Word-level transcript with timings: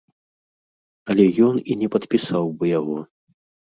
Але 1.13 1.25
ён 1.51 1.63
і 1.69 1.79
не 1.85 1.93
падпісаў 1.99 2.53
бы 2.59 2.77
яго. 2.79 2.97